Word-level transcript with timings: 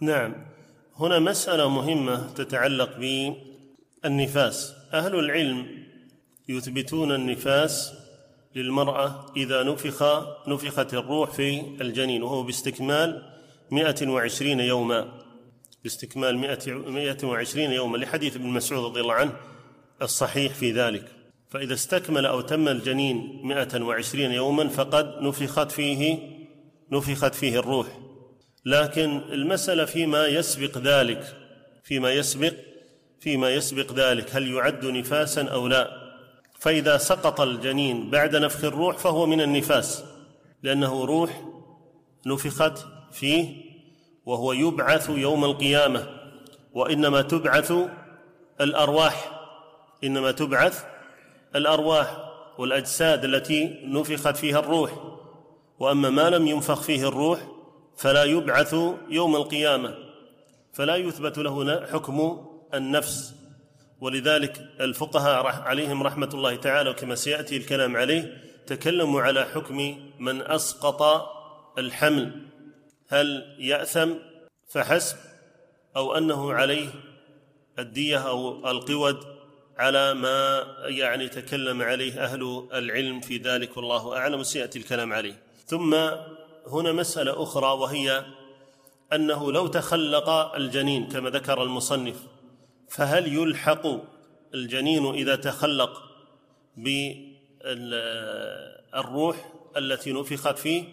نعم. 0.00 0.34
هنا 0.96 1.18
مسألة 1.18 1.68
مهمة 1.68 2.32
تتعلق 2.32 2.90
بالنفاس. 4.04 4.74
أهل 4.92 5.18
العلم 5.18 5.66
يثبتون 6.48 7.12
النفاس 7.12 7.92
للمرأة 8.54 9.32
إذا 9.36 9.62
نفخ 9.62 10.02
نفخت 10.48 10.94
الروح 10.94 11.30
في 11.30 11.60
الجنين 11.80 12.22
وهو 12.22 12.42
باستكمال 12.42 13.32
مئة 13.70 14.08
وعشرين 14.08 14.60
يوما. 14.60 15.12
باستكمال 15.82 16.38
مئة 16.86 17.26
وعشرين 17.26 17.70
يوما 17.70 17.96
لحديث 17.96 18.36
ابن 18.36 18.48
مسعود 18.48 18.84
رضي 18.84 19.00
الله 19.00 19.14
عنه 19.14 19.32
الصحيح 20.02 20.54
في 20.54 20.72
ذلك. 20.72 21.12
فإذا 21.50 21.74
استكمل 21.74 22.26
أو 22.26 22.40
تم 22.40 22.68
الجنين 22.68 23.40
مئة 23.44 23.82
وعشرين 23.82 24.32
يوما 24.32 24.68
فقد 24.68 25.22
نفخت 25.22 25.72
فيه 25.72 26.18
نفخت 26.92 27.34
فيه 27.34 27.58
الروح. 27.58 28.03
لكن 28.64 29.20
المسألة 29.32 29.84
فيما 29.84 30.26
يسبق 30.26 30.78
ذلك 30.78 31.36
فيما 31.84 32.12
يسبق 32.12 32.52
فيما 33.20 33.50
يسبق 33.50 33.92
ذلك 33.92 34.36
هل 34.36 34.54
يعد 34.54 34.84
نفاسا 34.86 35.42
أو 35.42 35.68
لا؟ 35.68 36.04
فإذا 36.58 36.96
سقط 36.96 37.40
الجنين 37.40 38.10
بعد 38.10 38.36
نفخ 38.36 38.64
الروح 38.64 38.98
فهو 38.98 39.26
من 39.26 39.40
النفاس 39.40 40.04
لأنه 40.62 41.04
روح 41.04 41.44
نفخت 42.26 42.86
فيه 43.12 43.64
وهو 44.26 44.52
يبعث 44.52 45.10
يوم 45.10 45.44
القيامة 45.44 46.06
وإنما 46.74 47.22
تبعث 47.22 47.72
الأرواح 48.60 49.30
إنما 50.04 50.32
تبعث 50.32 50.84
الأرواح 51.56 52.16
والأجساد 52.58 53.24
التي 53.24 53.80
نفخت 53.84 54.36
فيها 54.36 54.58
الروح 54.58 54.90
وأما 55.78 56.10
ما 56.10 56.30
لم 56.30 56.46
ينفخ 56.46 56.82
فيه 56.82 57.08
الروح 57.08 57.53
فلا 57.96 58.24
يبعث 58.24 58.74
يوم 59.08 59.36
القيامة 59.36 59.94
فلا 60.72 60.96
يثبت 60.96 61.38
له 61.38 61.86
حكم 61.86 62.46
النفس. 62.74 63.34
ولذلك 64.00 64.68
الفقهاء 64.80 65.46
عليهم 65.46 66.02
رحمة 66.02 66.30
الله 66.34 66.56
تعالى 66.56 66.90
وكما 66.90 67.14
سيأتي 67.14 67.56
الكلام 67.56 67.96
عليه 67.96 68.42
تكلموا 68.66 69.22
على 69.22 69.44
حكم 69.44 70.10
من 70.18 70.42
أسقط 70.42 71.02
الحمل. 71.78 72.32
هل 73.08 73.56
يأثم؟ 73.58 74.14
فحسب. 74.68 75.16
أو 75.96 76.16
أنه 76.16 76.52
عليه 76.52 76.88
الدية 77.78 78.28
أو 78.28 78.70
القود 78.70 79.18
على 79.78 80.14
ما 80.14 80.66
يعني 80.84 81.28
تكلم 81.28 81.82
عليه 81.82 82.24
أهل 82.24 82.68
العلم 82.72 83.20
في 83.20 83.36
ذلك 83.36 83.76
والله 83.76 84.16
أعلم 84.16 84.40
وسيأتي 84.40 84.78
الكلام 84.78 85.12
عليه. 85.12 85.42
ثم 85.66 85.96
هنا 86.66 86.92
مسألة 86.92 87.42
أخرى 87.42 87.66
وهي 87.66 88.24
أنه 89.12 89.52
لو 89.52 89.66
تخلق 89.66 90.28
الجنين 90.28 91.08
كما 91.08 91.30
ذكر 91.30 91.62
المصنف 91.62 92.16
فهل 92.88 93.34
يلحق 93.34 93.86
الجنين 94.54 95.06
إذا 95.14 95.36
تخلق 95.36 96.02
بالروح 98.86 99.52
التي 99.76 100.12
نفخت 100.12 100.58
فيه؟ 100.58 100.84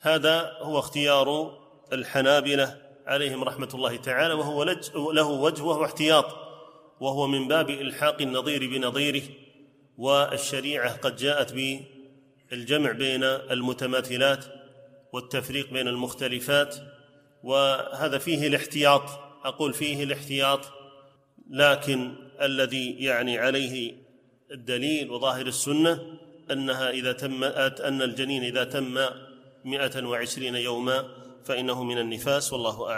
هذا 0.00 0.52
هو 0.60 0.78
اختيار 0.78 1.58
الحنابلة 1.92 2.76
عليهم 3.06 3.44
رحمة 3.44 3.68
الله 3.74 3.96
تعالى 3.96 4.34
وهو 4.34 4.62
له 5.12 5.26
وجه 5.26 5.62
وهو 5.62 5.84
احتياط 5.84 6.26
وهو 7.00 7.26
من 7.26 7.48
باب 7.48 7.70
إلحاق 7.70 8.22
النظير 8.22 8.70
بنظيره 8.70 9.22
والشريعة 9.98 10.96
قد 10.96 11.16
جاءت 11.16 11.52
بالجمع 12.50 12.92
بين 12.92 13.24
المتماثلات. 13.24 14.44
والتفريق 15.16 15.72
بين 15.72 15.88
المختلفات 15.88 16.76
وهذا 17.42 18.18
فيه 18.18 18.46
الاحتياط 18.46 19.02
أقول 19.44 19.74
فيه 19.74 20.04
الاحتياط 20.04 20.60
لكن 21.50 22.14
الذي 22.42 22.90
يعني 22.90 23.38
عليه 23.38 23.94
الدليل 24.52 25.10
وظاهر 25.10 25.46
السنة 25.46 26.18
أنها 26.50 26.90
إذا 26.90 27.12
تم 27.12 27.44
أن 27.44 28.02
الجنين 28.02 28.42
إذا 28.42 28.64
تم 28.64 28.98
مئة 29.64 30.06
وعشرين 30.06 30.54
يوما 30.54 31.04
فإنه 31.44 31.84
من 31.84 31.98
النفاس 31.98 32.52
والله 32.52 32.90
أعلم. 32.90 32.94